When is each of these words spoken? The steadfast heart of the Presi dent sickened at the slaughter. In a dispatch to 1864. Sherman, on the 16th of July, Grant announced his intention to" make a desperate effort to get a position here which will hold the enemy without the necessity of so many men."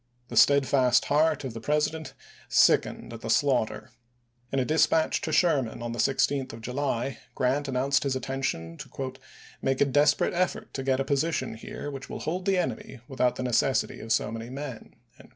The 0.29 0.35
steadfast 0.35 1.05
heart 1.05 1.43
of 1.43 1.53
the 1.53 1.61
Presi 1.61 1.91
dent 1.91 2.15
sickened 2.49 3.13
at 3.13 3.21
the 3.21 3.29
slaughter. 3.29 3.91
In 4.51 4.57
a 4.57 4.65
dispatch 4.65 5.21
to 5.21 5.29
1864. 5.29 5.31
Sherman, 5.31 5.83
on 5.83 5.91
the 5.91 5.99
16th 5.99 6.53
of 6.57 6.61
July, 6.63 7.19
Grant 7.35 7.67
announced 7.67 8.01
his 8.01 8.15
intention 8.15 8.77
to" 8.77 9.13
make 9.61 9.79
a 9.79 9.85
desperate 9.85 10.33
effort 10.33 10.73
to 10.73 10.81
get 10.81 10.99
a 10.99 11.05
position 11.05 11.53
here 11.53 11.91
which 11.91 12.09
will 12.09 12.21
hold 12.21 12.45
the 12.47 12.57
enemy 12.57 12.99
without 13.07 13.35
the 13.35 13.43
necessity 13.43 13.99
of 13.99 14.11
so 14.11 14.31
many 14.31 14.49
men." 14.49 14.95